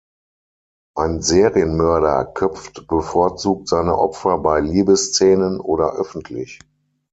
[0.97, 6.57] Ein Serienmörder köpft bevorzugt seine Opfer bei Liebesszenen oder öffentlich.